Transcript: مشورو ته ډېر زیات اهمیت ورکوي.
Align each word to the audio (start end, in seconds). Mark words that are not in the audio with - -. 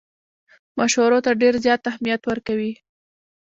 مشورو 0.79 1.19
ته 1.25 1.31
ډېر 1.41 1.53
زیات 1.65 1.81
اهمیت 1.91 2.21
ورکوي. 2.25 2.71